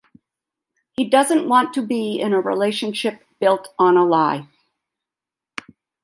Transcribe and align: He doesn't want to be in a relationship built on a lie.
He 0.93 1.07
doesn't 1.07 1.47
want 1.47 1.75
to 1.75 1.81
be 1.85 2.19
in 2.19 2.33
a 2.33 2.41
relationship 2.41 3.23
built 3.39 3.71
on 3.77 3.97
a 3.97 4.03
lie. 4.03 4.47